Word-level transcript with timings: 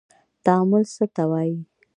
تعامل 0.43 0.83
څه 0.95 1.05
ته 1.15 1.23
وايي. 1.31 1.57